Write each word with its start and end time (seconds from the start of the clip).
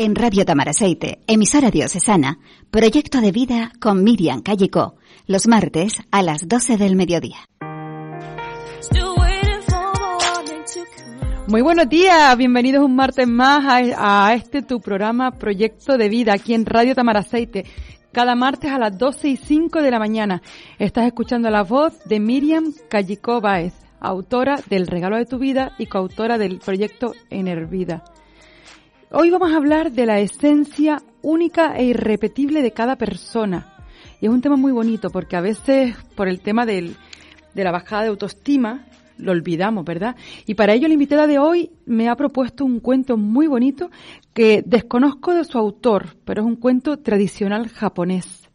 En 0.00 0.14
Radio 0.14 0.44
Tamaraceite, 0.44 1.18
emisora 1.26 1.72
diocesana, 1.72 2.38
proyecto 2.70 3.20
de 3.20 3.32
vida 3.32 3.72
con 3.80 4.04
Miriam 4.04 4.42
Calleco, 4.42 4.94
los 5.26 5.48
martes 5.48 5.94
a 6.12 6.22
las 6.22 6.46
12 6.46 6.76
del 6.76 6.94
mediodía. 6.94 7.38
Muy 11.48 11.62
buenos 11.62 11.88
días, 11.88 12.36
bienvenidos 12.36 12.84
un 12.84 12.94
martes 12.94 13.26
más 13.26 13.64
a, 13.98 14.34
este 14.34 14.62
tu 14.62 14.80
programa 14.80 15.32
Proyecto 15.32 15.98
de 15.98 16.08
Vida 16.08 16.34
aquí 16.34 16.54
en 16.54 16.64
Radio 16.64 16.94
Tamaraceite. 16.94 17.64
Cada 18.12 18.36
martes 18.36 18.70
a 18.70 18.78
las 18.78 18.96
12 18.96 19.30
y 19.30 19.36
5 19.36 19.82
de 19.82 19.90
la 19.90 19.98
mañana 19.98 20.42
estás 20.78 21.06
escuchando 21.06 21.50
la 21.50 21.64
voz 21.64 22.04
de 22.04 22.20
Miriam 22.20 22.72
Callicó 22.88 23.40
Baez, 23.40 23.74
autora 23.98 24.60
del 24.70 24.86
Regalo 24.86 25.16
de 25.16 25.26
tu 25.26 25.38
Vida 25.38 25.72
y 25.76 25.86
coautora 25.86 26.38
del 26.38 26.60
proyecto 26.60 27.14
Enervida. 27.30 28.04
Hoy 29.10 29.30
vamos 29.30 29.52
a 29.52 29.56
hablar 29.56 29.92
de 29.92 30.04
la 30.04 30.20
esencia 30.20 31.02
única 31.22 31.74
e 31.78 31.84
irrepetible 31.86 32.60
de 32.60 32.72
cada 32.72 32.96
persona. 32.96 33.74
Y 34.20 34.26
es 34.26 34.30
un 34.30 34.42
tema 34.42 34.56
muy 34.56 34.70
bonito 34.70 35.08
porque 35.08 35.34
a 35.34 35.40
veces 35.40 35.96
por 36.14 36.28
el 36.28 36.42
tema 36.42 36.66
del, 36.66 36.94
de 37.54 37.64
la 37.64 37.72
bajada 37.72 38.02
de 38.02 38.08
autoestima 38.08 38.84
lo 39.16 39.32
olvidamos, 39.32 39.86
¿verdad? 39.86 40.14
Y 40.44 40.56
para 40.56 40.74
ello 40.74 40.88
la 40.88 40.92
invitada 40.92 41.26
de 41.26 41.38
hoy 41.38 41.70
me 41.86 42.10
ha 42.10 42.16
propuesto 42.16 42.66
un 42.66 42.80
cuento 42.80 43.16
muy 43.16 43.46
bonito 43.46 43.90
que 44.34 44.62
desconozco 44.66 45.32
de 45.32 45.44
su 45.44 45.56
autor, 45.56 46.18
pero 46.26 46.42
es 46.42 46.46
un 46.46 46.56
cuento 46.56 46.98
tradicional 46.98 47.68
japonés. 47.68 48.47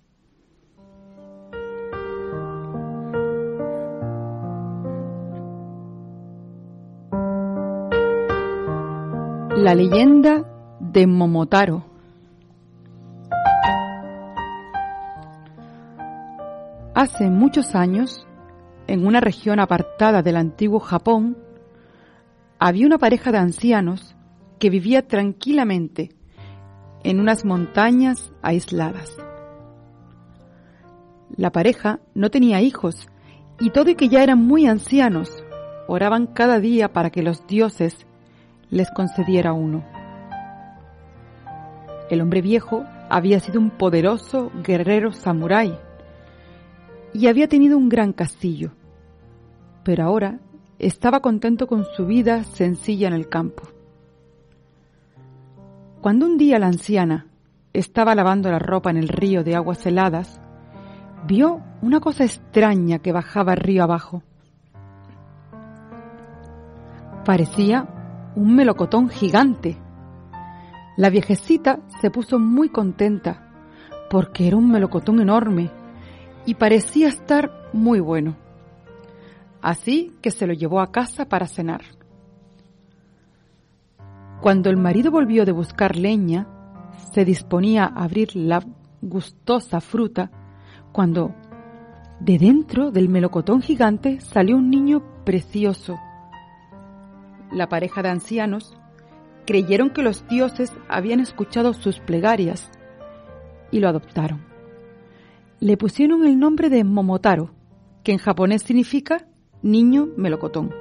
La 9.63 9.75
leyenda 9.75 10.43
de 10.81 11.07
Momotaro. 11.07 11.85
Hace 16.93 17.29
muchos 17.29 17.73
años, 17.73 18.27
en 18.87 19.07
una 19.07 19.21
región 19.21 19.61
apartada 19.61 20.21
del 20.21 20.35
antiguo 20.35 20.81
Japón, 20.81 21.37
había 22.59 22.85
una 22.85 22.97
pareja 22.97 23.31
de 23.31 23.37
ancianos 23.37 24.17
que 24.59 24.69
vivía 24.69 25.07
tranquilamente 25.07 26.09
en 27.05 27.21
unas 27.21 27.45
montañas 27.45 28.33
aisladas. 28.41 29.15
La 31.37 31.53
pareja 31.53 32.01
no 32.13 32.29
tenía 32.29 32.59
hijos 32.59 33.07
y 33.61 33.69
todo 33.69 33.91
y 33.91 33.95
que 33.95 34.09
ya 34.09 34.23
eran 34.23 34.39
muy 34.39 34.67
ancianos, 34.67 35.41
oraban 35.87 36.27
cada 36.27 36.59
día 36.59 36.91
para 36.91 37.11
que 37.11 37.23
los 37.23 37.47
dioses 37.47 38.05
les 38.73 38.89
concediera 38.89 39.53
uno. 39.53 39.83
El 42.09 42.21
hombre 42.21 42.41
viejo 42.41 42.83
había 43.09 43.39
sido 43.39 43.59
un 43.59 43.69
poderoso 43.69 44.51
guerrero 44.63 45.11
samurái 45.11 45.77
y 47.13 47.27
había 47.27 47.47
tenido 47.47 47.77
un 47.77 47.87
gran 47.87 48.13
castillo, 48.13 48.71
pero 49.83 50.03
ahora 50.03 50.39
estaba 50.79 51.19
contento 51.19 51.67
con 51.67 51.85
su 51.85 52.07
vida 52.07 52.43
sencilla 52.43 53.07
en 53.07 53.13
el 53.13 53.29
campo. 53.29 53.63
Cuando 56.01 56.25
un 56.25 56.37
día 56.37 56.57
la 56.57 56.67
anciana 56.67 57.27
estaba 57.73 58.15
lavando 58.15 58.51
la 58.51 58.59
ropa 58.59 58.89
en 58.89 58.97
el 58.97 59.07
río 59.07 59.43
de 59.43 59.55
aguas 59.55 59.85
heladas, 59.85 60.41
vio 61.27 61.61
una 61.81 61.99
cosa 61.99 62.23
extraña 62.23 62.99
que 62.99 63.11
bajaba 63.11 63.55
río 63.55 63.83
abajo. 63.83 64.23
Parecía 67.23 67.87
un 68.35 68.55
melocotón 68.55 69.09
gigante. 69.09 69.77
La 70.97 71.09
viejecita 71.09 71.79
se 72.01 72.11
puso 72.11 72.39
muy 72.39 72.69
contenta 72.69 73.49
porque 74.09 74.47
era 74.47 74.57
un 74.57 74.69
melocotón 74.69 75.19
enorme 75.19 75.71
y 76.45 76.55
parecía 76.55 77.07
estar 77.07 77.51
muy 77.73 77.99
bueno. 77.99 78.35
Así 79.61 80.13
que 80.21 80.31
se 80.31 80.45
lo 80.45 80.53
llevó 80.53 80.81
a 80.81 80.91
casa 80.91 81.25
para 81.25 81.47
cenar. 81.47 81.81
Cuando 84.41 84.69
el 84.69 84.77
marido 84.77 85.09
volvió 85.09 85.45
de 85.45 85.53
buscar 85.53 85.95
leña, 85.95 86.47
se 87.13 87.23
disponía 87.23 87.85
a 87.85 88.03
abrir 88.03 88.35
la 88.35 88.61
gustosa 89.01 89.79
fruta, 89.79 90.31
cuando 90.91 91.33
de 92.19 92.37
dentro 92.37 92.91
del 92.91 93.09
melocotón 93.09 93.61
gigante 93.61 94.19
salió 94.19 94.57
un 94.57 94.69
niño 94.69 95.01
precioso 95.23 95.97
la 97.53 97.69
pareja 97.69 98.01
de 98.01 98.09
ancianos, 98.09 98.77
creyeron 99.45 99.89
que 99.89 100.03
los 100.03 100.27
dioses 100.27 100.71
habían 100.87 101.19
escuchado 101.19 101.73
sus 101.73 101.99
plegarias 101.99 102.71
y 103.71 103.79
lo 103.79 103.89
adoptaron. 103.89 104.45
Le 105.59 105.77
pusieron 105.77 106.25
el 106.25 106.39
nombre 106.39 106.69
de 106.69 106.83
Momotaro, 106.83 107.51
que 108.03 108.11
en 108.11 108.17
japonés 108.17 108.63
significa 108.63 109.27
niño 109.61 110.09
melocotón. 110.17 110.73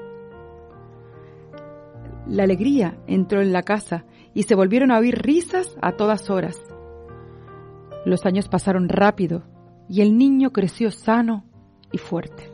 La 2.27 2.45
alegría 2.45 2.99
entró 3.07 3.41
en 3.41 3.53
la 3.53 3.63
casa 3.63 4.05
y 4.35 4.45
se 4.45 4.55
volvieron 4.55 4.91
a 4.91 4.99
oír 4.99 5.21
risas 5.23 5.77
a 5.81 5.93
todas 5.93 6.31
horas. 6.31 6.59
Los 8.05 8.27
años 8.27 8.49
pasaron 8.49 8.89
rápido 8.89 9.45
y 9.89 10.01
el 10.01 10.17
niño 10.17 10.53
creció 10.53 10.91
sano 10.91 11.45
y 11.93 11.99
fuerte. 11.99 12.52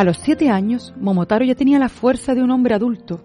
A 0.00 0.04
los 0.04 0.16
siete 0.16 0.48
años, 0.48 0.94
Momotaro 0.98 1.44
ya 1.44 1.54
tenía 1.54 1.78
la 1.78 1.90
fuerza 1.90 2.34
de 2.34 2.42
un 2.42 2.50
hombre 2.50 2.74
adulto 2.74 3.22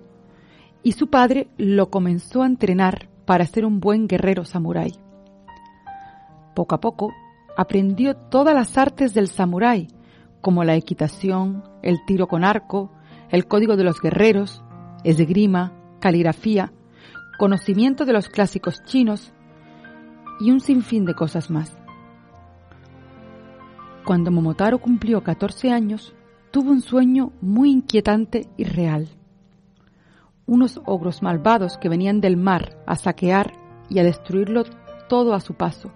y 0.83 0.91
su 0.91 1.09
padre 1.09 1.47
lo 1.55 1.89
comenzó 1.89 2.43
a 2.43 2.47
entrenar 2.47 3.07
para 3.23 3.45
ser 3.45 3.65
un 3.65 3.79
buen 3.79 4.09
guerrero 4.09 4.43
samurái. 4.43 4.91
Poco 6.53 6.75
a 6.75 6.81
poco 6.81 7.13
aprendió 7.55 8.17
todas 8.17 8.53
las 8.53 8.77
artes 8.77 9.13
del 9.13 9.29
samurái, 9.29 9.87
como 10.41 10.65
la 10.65 10.75
equitación, 10.75 11.63
el 11.81 12.03
tiro 12.05 12.27
con 12.27 12.43
arco, 12.43 12.91
el 13.29 13.47
código 13.47 13.77
de 13.77 13.85
los 13.85 14.01
guerreros, 14.01 14.61
esgrima, 15.05 15.71
caligrafía, 16.01 16.73
conocimiento 17.39 18.03
de 18.03 18.11
los 18.11 18.27
clásicos 18.27 18.83
chinos 18.83 19.31
y 20.41 20.51
un 20.51 20.59
sinfín 20.59 21.05
de 21.05 21.13
cosas 21.13 21.49
más. 21.49 21.73
Cuando 24.03 24.29
Momotaro 24.29 24.79
cumplió 24.79 25.23
14 25.23 25.71
años, 25.71 26.13
tuvo 26.55 26.71
un 26.71 26.81
sueño 26.81 27.33
muy 27.41 27.69
inquietante 27.69 28.47
y 28.55 28.63
real. 28.63 29.09
Unos 30.45 30.79
ogros 30.85 31.21
malvados 31.21 31.77
que 31.77 31.89
venían 31.89 32.21
del 32.21 32.37
mar 32.37 32.81
a 32.87 32.95
saquear 32.95 33.51
y 33.89 33.99
a 33.99 34.05
destruirlo 34.05 34.63
todo 35.09 35.33
a 35.33 35.41
su 35.41 35.55
paso. 35.55 35.91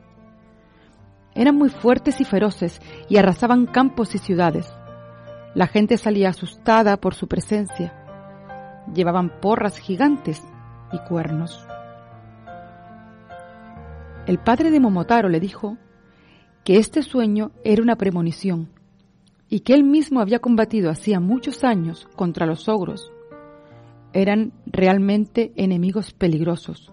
Eran 1.33 1.55
muy 1.55 1.69
fuertes 1.69 2.19
y 2.19 2.25
feroces 2.25 2.81
y 3.07 3.15
arrasaban 3.15 3.67
campos 3.67 4.15
y 4.15 4.17
ciudades. 4.17 4.69
La 5.55 5.67
gente 5.67 5.97
salía 5.97 6.27
asustada 6.27 6.97
por 6.97 7.13
su 7.13 7.29
presencia. 7.29 8.83
Llevaban 8.93 9.39
porras 9.39 9.77
gigantes 9.77 10.43
y 10.91 10.97
cuernos. 11.07 11.65
El 14.27 14.39
padre 14.39 14.71
de 14.71 14.81
Momotaro 14.81 15.29
le 15.29 15.39
dijo 15.39 15.77
que 16.65 16.79
este 16.79 17.01
sueño 17.01 17.51
era 17.63 17.81
una 17.81 17.95
premonición 17.95 18.77
y 19.49 19.61
que 19.61 19.73
él 19.73 19.83
mismo 19.83 20.21
había 20.21 20.39
combatido 20.39 20.91
hacía 20.91 21.19
muchos 21.19 21.63
años 21.63 22.07
contra 22.15 22.45
los 22.45 22.69
ogros, 22.69 23.11
eran 24.13 24.53
realmente 24.65 25.51
enemigos 25.55 26.13
peligrosos. 26.13 26.91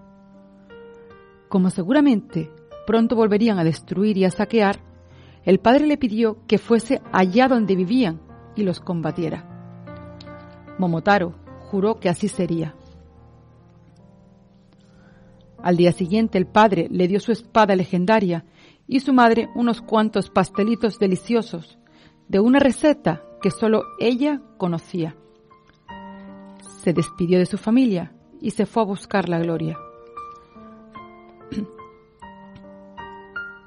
Como 1.48 1.70
seguramente 1.70 2.50
pronto 2.86 3.14
volverían 3.14 3.58
a 3.58 3.64
destruir 3.64 4.16
y 4.16 4.24
a 4.24 4.30
saquear, 4.30 4.80
el 5.44 5.58
padre 5.60 5.86
le 5.86 5.98
pidió 5.98 6.38
que 6.46 6.58
fuese 6.58 7.02
allá 7.12 7.46
donde 7.46 7.76
vivían 7.76 8.20
y 8.56 8.62
los 8.62 8.80
combatiera. 8.80 9.44
Momotaro 10.78 11.34
juró 11.70 12.00
que 12.00 12.08
así 12.08 12.28
sería. 12.28 12.74
Al 15.62 15.76
día 15.76 15.92
siguiente 15.92 16.38
el 16.38 16.46
padre 16.46 16.88
le 16.90 17.06
dio 17.06 17.20
su 17.20 17.32
espada 17.32 17.76
legendaria 17.76 18.44
y 18.86 19.00
su 19.00 19.12
madre 19.12 19.48
unos 19.54 19.82
cuantos 19.82 20.30
pastelitos 20.30 20.98
deliciosos 20.98 21.78
de 22.28 22.40
una 22.40 22.58
receta 22.58 23.22
que 23.40 23.50
solo 23.50 23.84
ella 23.98 24.40
conocía. 24.58 25.16
Se 26.82 26.92
despidió 26.92 27.38
de 27.38 27.46
su 27.46 27.58
familia 27.58 28.12
y 28.40 28.50
se 28.50 28.66
fue 28.66 28.82
a 28.82 28.86
buscar 28.86 29.28
la 29.28 29.38
gloria. 29.38 29.76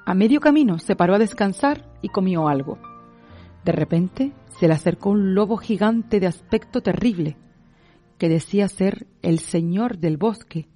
A 0.05 0.13
medio 0.13 0.39
camino 0.39 0.79
se 0.79 0.95
paró 0.95 1.15
a 1.15 1.19
descansar 1.19 1.87
y 2.01 2.09
comió 2.09 2.47
algo. 2.47 2.79
De 3.63 3.71
repente 3.71 4.31
se 4.47 4.67
le 4.67 4.73
acercó 4.73 5.11
un 5.11 5.35
lobo 5.35 5.57
gigante 5.57 6.19
de 6.19 6.27
aspecto 6.27 6.81
terrible, 6.81 7.37
que 8.17 8.27
decía 8.27 8.67
ser 8.67 9.07
el 9.21 9.39
señor 9.39 9.99
del 9.99 10.17
bosque 10.17 10.67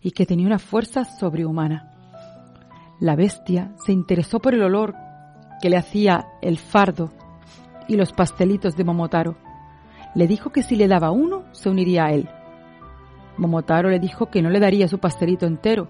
y 0.00 0.10
que 0.10 0.26
tenía 0.26 0.46
una 0.46 0.58
fuerza 0.58 1.04
sobrehumana. 1.04 1.92
La 3.00 3.16
bestia 3.16 3.74
se 3.84 3.92
interesó 3.92 4.40
por 4.40 4.54
el 4.54 4.62
olor 4.62 4.94
que 5.60 5.70
le 5.70 5.76
hacía 5.76 6.26
el 6.42 6.58
fardo 6.58 7.10
y 7.88 7.96
los 7.96 8.12
pastelitos 8.12 8.76
de 8.76 8.84
Momotaro. 8.84 9.36
Le 10.14 10.26
dijo 10.26 10.50
que 10.50 10.62
si 10.62 10.76
le 10.76 10.88
daba 10.88 11.10
uno, 11.10 11.44
se 11.52 11.68
uniría 11.68 12.06
a 12.06 12.12
él. 12.12 12.28
Momotaro 13.36 13.90
le 13.90 13.98
dijo 13.98 14.26
que 14.26 14.42
no 14.42 14.50
le 14.50 14.60
daría 14.60 14.88
su 14.88 14.98
pastelito 14.98 15.46
entero, 15.46 15.88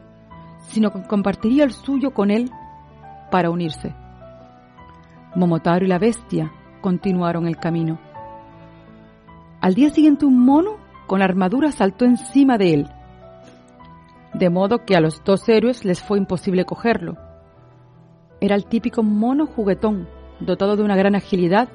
sino 0.68 0.92
que 0.92 1.02
compartiría 1.02 1.64
el 1.64 1.72
suyo 1.72 2.12
con 2.12 2.30
él 2.30 2.50
para 3.30 3.50
unirse. 3.50 3.94
Momotaro 5.34 5.84
y 5.84 5.88
la 5.88 5.98
bestia 5.98 6.52
continuaron 6.80 7.46
el 7.46 7.56
camino. 7.56 7.98
Al 9.60 9.74
día 9.74 9.90
siguiente 9.90 10.26
un 10.26 10.44
mono 10.44 10.76
con 11.06 11.22
armadura 11.22 11.70
saltó 11.72 12.04
encima 12.04 12.58
de 12.58 12.74
él, 12.74 12.88
de 14.34 14.50
modo 14.50 14.84
que 14.84 14.96
a 14.96 15.00
los 15.00 15.22
dos 15.24 15.48
héroes 15.48 15.84
les 15.84 16.02
fue 16.02 16.18
imposible 16.18 16.64
cogerlo. 16.64 17.25
Era 18.40 18.54
el 18.54 18.66
típico 18.66 19.02
mono 19.02 19.46
juguetón, 19.46 20.08
dotado 20.40 20.76
de 20.76 20.82
una 20.82 20.96
gran 20.96 21.14
agilidad, 21.14 21.68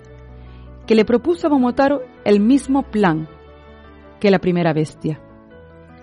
que 0.85 0.95
le 0.95 1.05
propuso 1.05 1.47
a 1.47 1.49
Momotaro 1.49 2.01
el 2.23 2.39
mismo 2.39 2.83
plan 2.83 3.27
que 4.19 4.31
la 4.31 4.39
primera 4.39 4.73
bestia. 4.73 5.19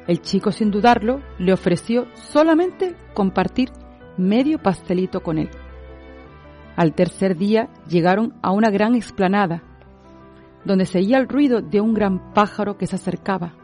El 0.08 0.20
chico, 0.20 0.50
sin 0.50 0.70
dudarlo, 0.70 1.20
le 1.38 1.52
ofreció 1.52 2.06
solamente 2.14 2.96
compartir 3.14 3.70
medio 4.16 4.58
pastelito 4.58 5.22
con 5.22 5.38
él. 5.38 5.50
Al 6.74 6.94
tercer 6.94 7.36
día 7.36 7.68
llegaron 7.88 8.34
a 8.42 8.50
una 8.50 8.70
gran 8.70 8.94
explanada, 8.94 9.62
donde 10.64 10.86
se 10.86 10.98
oía 10.98 11.18
el 11.18 11.28
ruido 11.28 11.60
de 11.60 11.80
un 11.80 11.94
gran 11.94 12.32
pájaro 12.32 12.76
que 12.76 12.86
se 12.86 12.96
acercaba. 12.96 13.54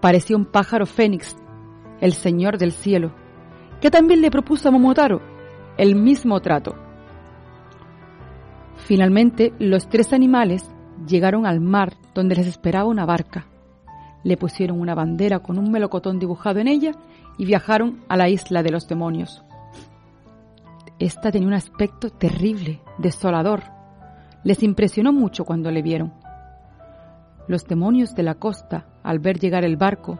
Parecía 0.00 0.36
un 0.36 0.44
pájaro 0.44 0.86
fénix, 0.86 1.36
el 2.00 2.12
señor 2.12 2.58
del 2.58 2.72
cielo, 2.72 3.12
que 3.80 3.90
también 3.90 4.20
le 4.20 4.30
propuso 4.30 4.68
a 4.68 4.72
Momotaro 4.72 5.35
el 5.78 5.94
mismo 5.94 6.40
trato. 6.40 6.74
Finalmente, 8.76 9.52
los 9.58 9.88
tres 9.88 10.12
animales 10.12 10.70
llegaron 11.06 11.46
al 11.46 11.60
mar 11.60 11.94
donde 12.14 12.36
les 12.36 12.46
esperaba 12.46 12.88
una 12.88 13.04
barca 13.04 13.46
le 14.26 14.36
pusieron 14.36 14.80
una 14.80 14.96
bandera 14.96 15.38
con 15.38 15.56
un 15.56 15.70
melocotón 15.70 16.18
dibujado 16.18 16.58
en 16.58 16.66
ella 16.66 16.90
y 17.38 17.44
viajaron 17.44 18.02
a 18.08 18.16
la 18.16 18.28
isla 18.28 18.64
de 18.64 18.72
los 18.72 18.88
demonios. 18.88 19.44
Esta 20.98 21.30
tenía 21.30 21.46
un 21.46 21.54
aspecto 21.54 22.10
terrible, 22.10 22.80
desolador. 22.98 23.62
Les 24.42 24.64
impresionó 24.64 25.12
mucho 25.12 25.44
cuando 25.44 25.70
le 25.70 25.80
vieron. 25.80 26.12
Los 27.46 27.68
demonios 27.68 28.16
de 28.16 28.24
la 28.24 28.34
costa, 28.34 28.86
al 29.04 29.20
ver 29.20 29.38
llegar 29.38 29.64
el 29.64 29.76
barco, 29.76 30.18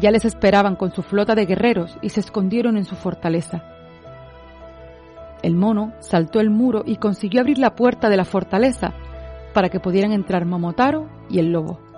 ya 0.00 0.10
les 0.10 0.24
esperaban 0.24 0.74
con 0.76 0.92
su 0.92 1.02
flota 1.02 1.34
de 1.34 1.44
guerreros 1.44 1.98
y 2.00 2.08
se 2.08 2.20
escondieron 2.20 2.78
en 2.78 2.86
su 2.86 2.96
fortaleza. 2.96 3.62
El 5.42 5.56
mono 5.56 5.92
saltó 6.00 6.40
el 6.40 6.50
muro 6.50 6.82
y 6.86 6.96
consiguió 6.96 7.40
abrir 7.40 7.58
la 7.58 7.74
puerta 7.74 8.08
de 8.08 8.16
la 8.16 8.24
fortaleza 8.24 8.92
para 9.52 9.68
que 9.68 9.80
pudieran 9.80 10.12
entrar 10.12 10.46
Momotaro 10.46 11.08
y 11.28 11.38
el 11.38 11.52
lobo 11.52 11.92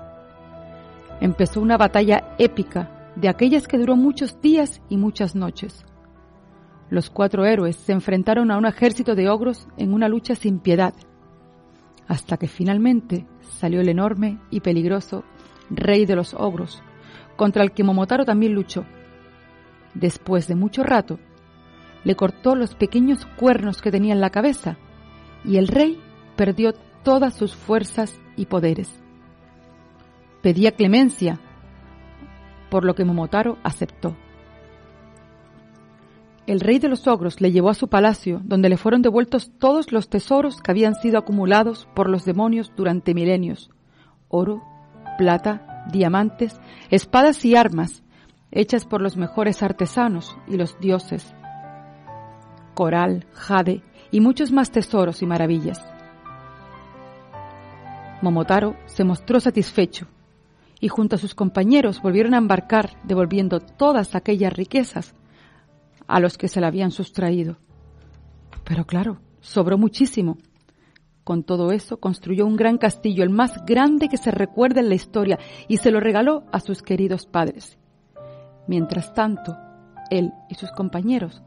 empezó 1.21 1.61
una 1.61 1.77
batalla 1.77 2.35
épica, 2.39 2.91
de 3.17 3.29
aquellas 3.29 3.69
que 3.69 3.79
duró 3.79 3.97
muchos 3.97 4.41
días 4.41 4.83
y 4.89 4.97
muchas 4.97 5.35
noches. 5.35 5.85
Los 6.91 7.11
cuatro 7.11 7.45
héroes 7.45 7.77
se 7.77 7.93
enfrentaron 7.93 8.51
a 8.51 8.59
un 8.59 8.67
ejército 8.67 9.15
de 9.15 9.29
ogros 9.29 9.69
en 9.77 9.95
una 9.95 10.09
lucha 10.09 10.35
sin 10.35 10.59
piedad, 10.59 10.95
hasta 12.07 12.37
que 12.37 12.49
finalmente 12.49 13.27
salió 13.41 13.81
el 13.81 13.89
enorme 13.89 14.39
y 14.51 14.61
peligroso 14.61 15.25
rey 15.71 16.05
de 16.05 16.17
los 16.17 16.35
ogros, 16.35 16.83
contra 17.37 17.63
el 17.63 17.73
que 17.73 17.85
Momotaro 17.85 18.25
también 18.25 18.53
luchó. 18.53 18.85
Después 19.95 20.49
de 20.49 20.57
mucho 20.57 20.83
rato, 20.83 21.19
le 22.05 22.17
cortó 22.17 22.55
los 22.55 22.75
pequeños 22.75 23.27
cuernos 23.37 23.83
que 23.83 23.91
tenía 23.91 24.15
en 24.15 24.21
la 24.21 24.31
cabeza, 24.31 24.77
y 25.45 25.57
el 25.57 25.69
rey 25.69 26.01
perdió 26.37 26.75
todas 27.03 27.35
sus 27.35 27.55
fuerzas 27.55 28.19
y 28.37 28.47
poderes 28.47 29.05
pedía 30.45 30.73
clemencia, 30.73 31.41
por 32.69 32.85
lo 32.85 32.95
que 32.95 33.07
Momotaro 33.07 33.57
aceptó. 33.63 34.15
El 36.47 36.61
rey 36.61 36.79
de 36.79 36.91
los 36.91 37.07
ogros 37.07 37.41
le 37.41 37.51
llevó 37.51 37.71
a 37.71 37.75
su 37.75 37.89
palacio, 37.89 38.43
donde 38.45 38.69
le 38.69 38.77
fueron 38.77 39.01
devueltos 39.01 39.51
todos 39.59 39.91
los 39.91 40.11
tesoros 40.11 40.61
que 40.61 40.71
habían 40.71 40.97
sido 40.97 41.17
acumulados 41.17 41.89
por 41.95 42.11
los 42.11 42.27
demonios 42.27 42.71
durante 42.77 43.15
milenios. 43.15 43.71
Oro, 44.29 44.63
plata, 45.17 45.87
diamantes, 45.91 46.61
espadas 46.91 47.43
y 47.47 47.57
armas, 47.57 48.03
hechas 48.51 48.85
por 48.85 49.01
los 49.01 49.17
mejores 49.17 49.63
artesanos 49.63 50.37
y 50.47 50.59
los 50.59 50.79
dioses. 50.79 51.35
Coral, 52.75 53.27
jade 53.33 53.83
y 54.11 54.21
muchos 54.21 54.53
más 54.53 54.71
tesoros 54.71 55.23
y 55.23 55.27
maravillas. 55.27 55.85
Momotaro 58.21 58.77
se 58.87 59.05
mostró 59.05 59.41
satisfecho 59.41 60.07
y 60.81 60.89
junto 60.89 61.17
a 61.17 61.19
sus 61.19 61.35
compañeros 61.35 62.03
volvieron 62.03 62.35
a 62.35 62.39
embarcar, 62.39 62.99
devolviendo 63.05 63.61
todas 63.61 64.15
aquellas 64.15 64.53
riquezas 64.53 65.15
a 66.07 66.21
los 66.21 66.37
que 66.37 66.49
se 66.49 66.61
la 66.61 66.67
habían 66.67 66.91
sustraído. 66.91 67.57
Pero 68.65 68.87
claro, 68.87 69.21
sobró 69.41 69.79
muchísimo. 69.79 70.39
Con 71.23 71.43
todo 71.43 71.73
eso, 71.73 71.99
construyó 71.99 72.47
un 72.47 72.57
gran 72.57 72.77
castillo, 72.77 73.25
el 73.25 73.31
más 73.31 73.65
grande 73.65 74.09
que 74.09 74.19
se 74.19 74.31
recuerda 74.31 74.81
en 74.81 74.91
la 74.91 74.95
historia, 74.95 75.39
y 75.69 75.79
se 75.79 75.91
lo 75.91 76.01
regaló 76.01 76.45
a 76.53 76.61
sus 76.61 76.83
queridos 76.83 77.25
padres. 77.27 77.79
Mientras 78.67 79.15
tanto, 79.15 79.57
él 80.11 80.33
y 80.51 80.55
sus 80.55 80.71
compañeros 80.73 81.43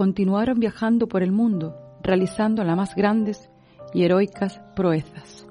continuaron 0.00 0.58
viajando 0.58 1.08
por 1.08 1.22
el 1.22 1.30
mundo, 1.30 1.76
realizando 2.02 2.64
las 2.64 2.74
más 2.74 2.94
grandes 2.94 3.50
y 3.92 4.04
heroicas 4.04 4.58
proezas. 4.74 5.46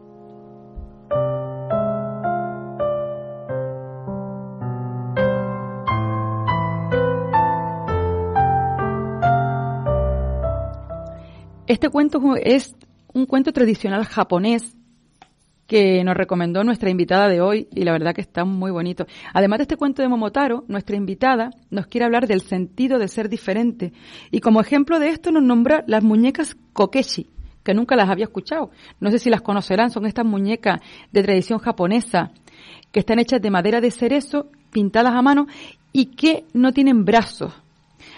Este 11.67 11.89
cuento 11.91 12.19
es 12.35 12.75
un 13.13 13.27
cuento 13.27 13.53
tradicional 13.53 14.05
japonés 14.05 14.78
que 15.69 16.03
nos 16.03 16.17
recomendó 16.17 16.63
nuestra 16.63 16.89
invitada 16.89 17.27
de 17.29 17.41
hoy 17.41 17.67
y 17.75 17.83
la 17.83 17.91
verdad 17.91 18.15
que 18.15 18.21
está 18.21 18.43
muy 18.43 18.71
bonito. 18.71 19.05
Además 19.33 19.59
de 19.59 19.63
este 19.63 19.77
cuento 19.77 20.01
de 20.01 20.09
Momotaro, 20.09 20.65
nuestra 20.67 20.95
invitada 20.95 21.51
nos 21.69 21.85
quiere 21.85 22.05
hablar 22.05 22.25
del 22.25 22.41
sentido 22.41 22.97
de 22.97 23.07
ser 23.07 23.29
diferente 23.29 23.93
y 24.31 24.39
como 24.39 24.61
ejemplo 24.61 24.97
de 24.97 25.09
esto 25.09 25.31
nos 25.31 25.43
nombra 25.43 25.83
las 25.85 26.03
muñecas 26.03 26.57
kokeshi, 26.73 27.29
que 27.63 27.75
nunca 27.75 27.95
las 27.95 28.09
había 28.09 28.25
escuchado. 28.25 28.71
No 28.99 29.11
sé 29.11 29.19
si 29.19 29.29
las 29.29 29.43
conocerán, 29.43 29.91
son 29.91 30.07
estas 30.07 30.25
muñecas 30.25 30.81
de 31.11 31.21
tradición 31.21 31.59
japonesa 31.59 32.31
que 32.91 33.01
están 33.01 33.19
hechas 33.19 33.39
de 33.39 33.51
madera 33.51 33.79
de 33.79 33.91
cerezo, 33.91 34.47
pintadas 34.71 35.13
a 35.13 35.21
mano 35.21 35.45
y 35.93 36.07
que 36.07 36.45
no 36.51 36.73
tienen 36.73 37.05
brazos 37.05 37.53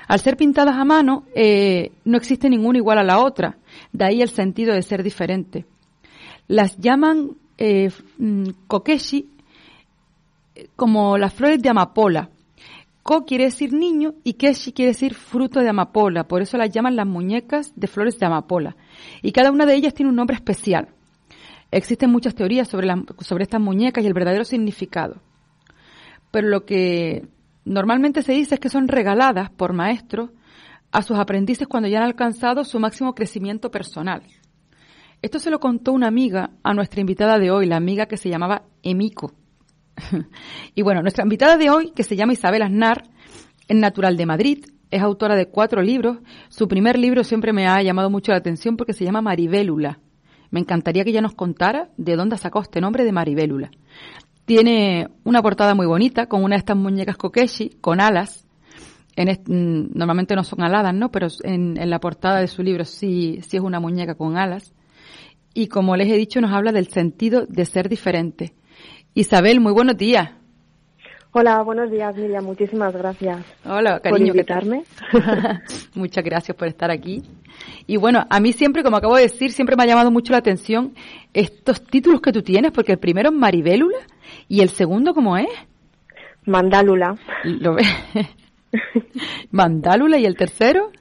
al 0.07 0.19
ser 0.19 0.37
pintadas 0.37 0.75
a 0.75 0.85
mano, 0.85 1.25
eh, 1.35 1.91
no 2.05 2.17
existe 2.17 2.49
ninguna 2.49 2.77
igual 2.77 2.97
a 2.97 3.03
la 3.03 3.19
otra, 3.19 3.57
de 3.91 4.05
ahí 4.05 4.21
el 4.21 4.29
sentido 4.29 4.73
de 4.73 4.81
ser 4.81 5.03
diferente. 5.03 5.65
Las 6.47 6.77
llaman 6.77 7.37
eh, 7.61 7.91
mm, 8.17 8.49
kokeshi 8.67 9.29
eh, 10.55 10.67
como 10.75 11.17
las 11.17 11.33
flores 11.33 11.61
de 11.61 11.69
amapola. 11.69 12.29
Ko 13.03 13.25
quiere 13.25 13.45
decir 13.45 13.73
niño 13.73 14.13
y 14.23 14.33
keshi 14.33 14.73
quiere 14.73 14.91
decir 14.91 15.15
fruto 15.15 15.59
de 15.59 15.69
amapola, 15.69 16.27
por 16.27 16.41
eso 16.41 16.57
las 16.57 16.69
llaman 16.69 16.95
las 16.95 17.07
muñecas 17.07 17.73
de 17.75 17.87
flores 17.87 18.19
de 18.19 18.25
amapola. 18.25 18.75
Y 19.21 19.31
cada 19.31 19.51
una 19.51 19.65
de 19.65 19.75
ellas 19.75 19.93
tiene 19.93 20.09
un 20.09 20.15
nombre 20.15 20.35
especial. 20.35 20.89
Existen 21.71 22.11
muchas 22.11 22.35
teorías 22.35 22.67
sobre, 22.67 22.87
sobre 23.19 23.43
estas 23.43 23.61
muñecas 23.61 24.03
y 24.03 24.07
el 24.07 24.13
verdadero 24.13 24.43
significado. 24.43 25.15
Pero 26.31 26.47
lo 26.47 26.65
que 26.65 27.27
Normalmente 27.65 28.23
se 28.23 28.33
dice 28.33 28.57
que 28.57 28.69
son 28.69 28.87
regaladas 28.87 29.51
por 29.51 29.73
maestros 29.73 30.31
a 30.91 31.01
sus 31.03 31.17
aprendices 31.17 31.67
cuando 31.67 31.87
ya 31.87 31.99
han 31.99 32.05
alcanzado 32.05 32.63
su 32.63 32.79
máximo 32.79 33.13
crecimiento 33.13 33.69
personal. 33.69 34.23
Esto 35.21 35.37
se 35.37 35.51
lo 35.51 35.59
contó 35.59 35.93
una 35.93 36.07
amiga 36.07 36.51
a 36.63 36.73
nuestra 36.73 36.99
invitada 36.99 37.37
de 37.37 37.51
hoy, 37.51 37.67
la 37.67 37.77
amiga 37.77 38.07
que 38.07 38.17
se 38.17 38.29
llamaba 38.29 38.63
Emiko. 38.81 39.33
y 40.75 40.81
bueno, 40.81 41.01
nuestra 41.03 41.23
invitada 41.23 41.57
de 41.57 41.69
hoy, 41.69 41.91
que 41.91 42.03
se 42.03 42.15
llama 42.15 42.33
Isabel 42.33 42.63
Aznar, 42.63 43.03
es 43.67 43.77
natural 43.77 44.17
de 44.17 44.25
Madrid, 44.25 44.65
es 44.89 45.01
autora 45.01 45.35
de 45.35 45.47
cuatro 45.47 45.83
libros. 45.83 46.17
Su 46.49 46.67
primer 46.67 46.97
libro 46.97 47.23
siempre 47.23 47.53
me 47.53 47.67
ha 47.67 47.83
llamado 47.83 48.09
mucho 48.09 48.31
la 48.31 48.39
atención 48.39 48.77
porque 48.77 48.93
se 48.93 49.05
llama 49.05 49.21
Maribélula. 49.21 49.99
Me 50.49 50.59
encantaría 50.59 51.03
que 51.03 51.11
ella 51.11 51.21
nos 51.21 51.35
contara 51.35 51.89
de 51.97 52.15
dónde 52.15 52.37
sacó 52.37 52.61
este 52.61 52.81
nombre 52.81 53.05
de 53.05 53.11
Maribélula. 53.11 53.69
Tiene 54.45 55.07
una 55.23 55.43
portada 55.43 55.75
muy 55.75 55.85
bonita 55.85 56.25
con 56.25 56.43
una 56.43 56.55
de 56.55 56.59
estas 56.59 56.77
muñecas 56.77 57.15
kokeshi 57.15 57.77
con 57.79 58.01
alas. 58.01 58.47
En 59.15 59.29
mm, 59.29 59.91
normalmente 59.93 60.35
no 60.35 60.43
son 60.43 60.63
aladas, 60.63 60.95
¿no? 60.95 61.11
Pero 61.11 61.27
en, 61.43 61.75
la 61.89 61.99
portada 61.99 62.39
de 62.39 62.47
su 62.47 62.63
libro 62.63 62.85
sí, 62.85 63.39
sí 63.43 63.57
es 63.57 63.63
una 63.63 63.79
muñeca 63.79 64.15
con 64.15 64.35
alas. 64.35 64.73
Y 65.53 65.67
como 65.67 65.95
les 65.95 66.07
he 66.09 66.17
dicho, 66.17 66.39
nos 66.41 66.51
habla 66.51 66.71
del 66.71 66.87
sentido 66.87 67.45
de 67.45 67.65
ser 67.65 67.89
diferente. 67.89 68.53
Isabel, 69.13 69.59
muy 69.59 69.73
buenos 69.73 69.97
días. 69.97 70.31
Hola, 71.33 71.61
buenos 71.63 71.89
días, 71.89 72.15
Miriam. 72.15 72.43
Muchísimas 72.43 72.93
gracias. 72.93 73.45
Hola, 73.65 73.99
cariño. 73.99 74.33
Por 74.33 74.37
invitarme. 74.37 74.83
Muchas 75.95 76.23
gracias 76.23 76.57
por 76.57 76.67
estar 76.67 76.91
aquí. 76.91 77.21
Y 77.87 77.97
bueno, 77.97 78.25
a 78.29 78.39
mí 78.39 78.51
siempre, 78.53 78.83
como 78.83 78.97
acabo 78.97 79.15
de 79.15 79.23
decir, 79.23 79.51
siempre 79.51 79.75
me 79.75 79.83
ha 79.83 79.87
llamado 79.87 80.11
mucho 80.11 80.33
la 80.33 80.39
atención 80.39 80.93
estos 81.33 81.83
títulos 81.83 82.21
que 82.21 82.33
tú 82.33 82.41
tienes, 82.41 82.71
porque 82.71 82.93
el 82.93 82.99
primero 82.99 83.29
es 83.29 83.35
Maribélula 83.35 83.97
y 84.47 84.61
el 84.61 84.69
segundo, 84.69 85.13
¿cómo 85.13 85.37
es? 85.37 85.47
Mandálula. 86.45 87.15
¿Lo 87.43 87.75
ve? 87.75 87.83
Mandálula 89.51 90.17
y 90.17 90.25
el 90.25 90.35
tercero? 90.35 90.91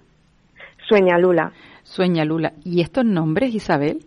Sueña 0.88 1.19
Lula. 1.19 1.52
Sueña 1.83 2.25
Lula. 2.25 2.52
¿Y 2.64 2.83
estos 2.83 3.04
nombres, 3.04 3.54
Isabel? 3.54 4.04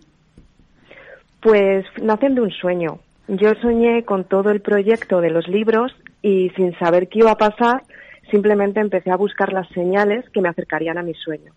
Pues 1.44 1.86
nacen 2.02 2.36
de 2.36 2.42
un 2.42 2.52
sueño. 2.52 3.00
Yo 3.28 3.52
soñé 3.62 4.04
con 4.04 4.24
todo 4.24 4.50
el 4.50 4.62
proyecto 4.62 5.22
de 5.22 5.30
los 5.30 5.48
libros 5.48 5.94
y 6.22 6.50
sin 6.52 6.78
saber 6.80 7.10
qué 7.10 7.20
iba 7.20 7.32
a 7.32 7.38
pasar, 7.38 7.84
simplemente 8.32 8.80
empecé 8.80 9.12
a 9.12 9.18
buscar 9.18 9.52
las 9.52 9.68
señales 9.70 10.26
que 10.30 10.42
me 10.42 10.50
acercarían 10.50 10.98
a 10.98 11.04
mi 11.04 11.14
sueño. 11.14 11.52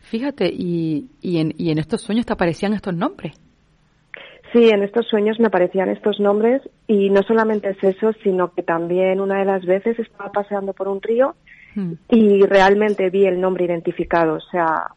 Fíjate, 0.00 0.50
y, 0.52 1.08
y, 1.20 1.38
en, 1.38 1.54
y 1.56 1.70
en 1.70 1.78
estos 1.78 2.02
sueños 2.02 2.26
te 2.26 2.32
aparecían 2.32 2.72
estos 2.72 2.94
nombres. 2.94 3.32
Sí, 4.52 4.68
en 4.68 4.82
estos 4.82 5.06
sueños 5.06 5.38
me 5.38 5.46
aparecían 5.46 5.88
estos 5.90 6.18
nombres 6.18 6.62
y 6.86 7.08
no 7.10 7.22
solamente 7.22 7.70
es 7.70 7.84
eso, 7.84 8.12
sino 8.24 8.52
que 8.52 8.62
también 8.62 9.20
una 9.20 9.38
de 9.38 9.44
las 9.44 9.64
veces 9.64 9.98
estaba 9.98 10.32
paseando 10.32 10.72
por 10.72 10.88
un 10.88 11.00
río 11.00 11.36
hmm. 11.76 11.92
y 12.08 12.42
realmente 12.46 13.10
vi 13.10 13.26
el 13.26 13.40
nombre 13.40 13.66
identificado. 13.66 14.34
O 14.34 14.40
sea, 14.50 14.88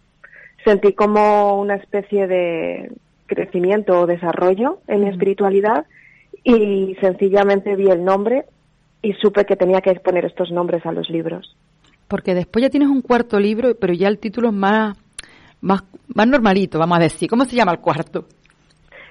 sentí 0.65 0.93
como 0.93 1.59
una 1.61 1.75
especie 1.75 2.25
de 2.27 2.91
crecimiento 3.35 3.99
o 3.99 4.07
desarrollo 4.07 4.79
en 4.87 5.01
mi 5.01 5.09
espiritualidad 5.09 5.85
y 6.43 6.95
sencillamente 6.99 7.75
vi 7.75 7.89
el 7.89 8.03
nombre 8.03 8.45
y 9.01 9.13
supe 9.13 9.45
que 9.45 9.55
tenía 9.55 9.81
que 9.81 9.93
poner 9.95 10.25
estos 10.25 10.51
nombres 10.51 10.85
a 10.85 10.91
los 10.91 11.09
libros. 11.09 11.55
Porque 12.07 12.33
después 12.33 12.63
ya 12.63 12.69
tienes 12.69 12.89
un 12.89 13.01
cuarto 13.01 13.39
libro, 13.39 13.75
pero 13.79 13.93
ya 13.93 14.07
el 14.07 14.19
título 14.19 14.49
es 14.49 14.53
más, 14.53 14.97
más, 15.61 15.83
más 16.13 16.27
normalito, 16.27 16.79
vamos 16.79 16.97
a 16.97 17.01
decir. 17.01 17.29
¿Cómo 17.29 17.45
se 17.45 17.55
llama 17.55 17.71
el 17.71 17.79
cuarto? 17.79 18.25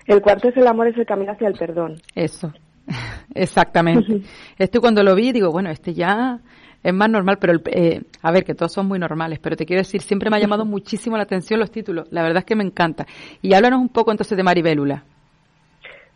El 0.06 0.20
cuarto 0.20 0.48
es 0.48 0.56
el 0.56 0.66
amor, 0.66 0.88
es 0.88 0.96
el 0.96 1.06
camino 1.06 1.32
hacia 1.32 1.48
el 1.48 1.54
perdón. 1.54 2.00
Eso, 2.14 2.52
exactamente. 3.34 4.22
este 4.58 4.80
cuando 4.80 5.02
lo 5.02 5.14
vi, 5.14 5.32
digo, 5.32 5.50
bueno, 5.50 5.70
este 5.70 5.94
ya 5.94 6.40
es 6.82 6.92
más 6.92 7.08
normal, 7.08 7.38
pero 7.40 7.60
eh, 7.66 8.02
a 8.22 8.32
ver, 8.32 8.44
que 8.44 8.54
todos 8.54 8.72
son 8.72 8.86
muy 8.86 8.98
normales, 8.98 9.38
pero 9.38 9.56
te 9.56 9.66
quiero 9.66 9.80
decir, 9.80 10.00
siempre 10.00 10.30
me 10.30 10.36
ha 10.36 10.40
llamado 10.40 10.64
muchísimo 10.66 11.16
la 11.16 11.22
atención 11.24 11.60
los 11.60 11.70
títulos. 11.70 12.08
La 12.10 12.22
verdad 12.22 12.38
es 12.38 12.44
que 12.44 12.56
me 12.56 12.64
encanta. 12.64 13.06
Y 13.40 13.54
háblanos 13.54 13.80
un 13.80 13.88
poco 13.88 14.10
entonces 14.10 14.36
de 14.36 14.42
Maribélula. 14.42 15.04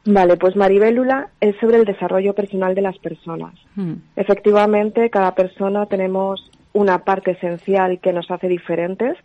Vale, 0.05 0.37
pues 0.37 0.55
Maribélula 0.55 1.31
es 1.41 1.57
sobre 1.61 1.79
el 1.79 1.85
desarrollo 1.85 2.33
personal 2.33 2.75
de 2.75 2.83
las 2.83 2.97
personas. 2.99 3.55
Hmm. 3.75 3.95
Efectivamente, 4.15 5.11
cada 5.11 5.35
persona 5.35 5.87
tenemos 5.87 6.51
una 6.73 6.99
parte 6.99 7.33
esencial 7.33 7.99
que 8.01 8.13
nos 8.13 8.31
hace 8.31 8.47
diferentes 8.47 9.17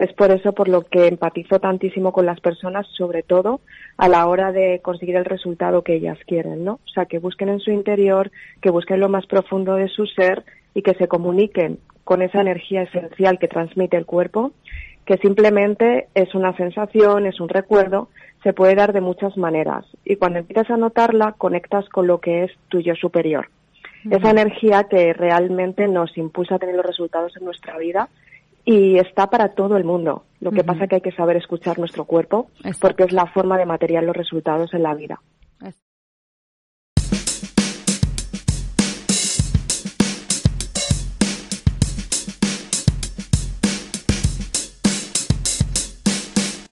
es 0.00 0.14
por 0.14 0.30
eso 0.30 0.54
por 0.54 0.68
lo 0.68 0.80
que 0.80 1.08
empatizo 1.08 1.58
tantísimo 1.58 2.10
con 2.10 2.24
las 2.24 2.40
personas, 2.40 2.86
sobre 2.96 3.22
todo 3.22 3.60
a 3.98 4.08
la 4.08 4.26
hora 4.26 4.50
de 4.50 4.80
conseguir 4.82 5.16
el 5.16 5.26
resultado 5.26 5.82
que 5.82 5.94
ellas 5.94 6.18
quieren, 6.26 6.64
¿no? 6.64 6.72
O 6.72 6.88
sea, 6.94 7.04
que 7.04 7.18
busquen 7.18 7.50
en 7.50 7.60
su 7.60 7.70
interior, 7.70 8.30
que 8.62 8.70
busquen 8.70 8.98
lo 8.98 9.10
más 9.10 9.26
profundo 9.26 9.74
de 9.74 9.88
su 9.88 10.06
ser 10.06 10.42
y 10.74 10.82
que 10.82 10.94
se 10.94 11.08
comuniquen 11.08 11.78
con 12.04 12.22
esa 12.22 12.40
energía 12.40 12.82
esencial 12.82 13.38
que 13.38 13.48
transmite 13.48 13.96
el 13.96 14.06
cuerpo, 14.06 14.52
que 15.04 15.16
simplemente 15.18 16.08
es 16.14 16.34
una 16.34 16.56
sensación, 16.56 17.26
es 17.26 17.40
un 17.40 17.48
recuerdo, 17.48 18.08
se 18.42 18.52
puede 18.52 18.74
dar 18.74 18.92
de 18.92 19.00
muchas 19.00 19.36
maneras. 19.36 19.84
Y 20.04 20.16
cuando 20.16 20.38
empiezas 20.38 20.70
a 20.70 20.76
notarla, 20.76 21.34
conectas 21.36 21.88
con 21.88 22.06
lo 22.06 22.20
que 22.20 22.44
es 22.44 22.52
tu 22.68 22.80
yo 22.80 22.94
superior. 22.94 23.48
Esa 24.10 24.30
energía 24.30 24.84
que 24.84 25.12
realmente 25.12 25.86
nos 25.86 26.16
impulsa 26.16 26.54
a 26.54 26.58
tener 26.58 26.74
los 26.74 26.86
resultados 26.86 27.36
en 27.36 27.44
nuestra 27.44 27.76
vida 27.76 28.08
y 28.64 28.98
está 28.98 29.28
para 29.28 29.50
todo 29.50 29.76
el 29.76 29.84
mundo. 29.84 30.24
Lo 30.40 30.52
que 30.52 30.64
pasa 30.64 30.84
es 30.84 30.88
que 30.88 30.94
hay 30.96 31.00
que 31.02 31.12
saber 31.12 31.36
escuchar 31.36 31.78
nuestro 31.78 32.04
cuerpo 32.04 32.48
porque 32.80 33.04
es 33.04 33.12
la 33.12 33.26
forma 33.26 33.58
de 33.58 33.66
material 33.66 34.06
los 34.06 34.16
resultados 34.16 34.72
en 34.72 34.84
la 34.84 34.94
vida. 34.94 35.20